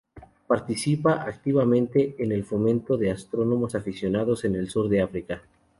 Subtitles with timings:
[0.47, 5.43] Participa activamente en el fomento de astrónomos aficionados en el sur de África.